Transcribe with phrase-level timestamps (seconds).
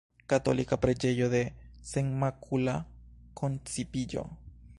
[0.31, 1.41] Katolika preĝejo de
[1.91, 2.75] Senmakula
[3.43, 4.29] koncipiĝo.